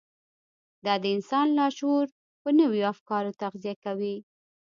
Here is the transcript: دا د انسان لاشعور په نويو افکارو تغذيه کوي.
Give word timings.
دا 0.85 0.93
د 1.03 1.05
انسان 1.15 1.47
لاشعور 1.59 2.05
په 2.41 2.49
نويو 2.59 2.89
افکارو 2.93 3.37
تغذيه 3.41 3.75
کوي. 3.83 4.15